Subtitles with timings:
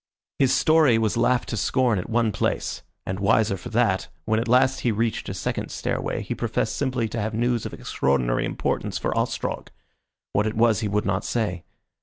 [0.39, 4.47] His story was laughed to scorn at one place, and wiser for that, when at
[4.47, 8.97] last he reached a second stairway he professed simply to have news of extraordinary importance
[8.97, 9.67] for Ostrog.
[10.33, 11.65] What it was he would not say.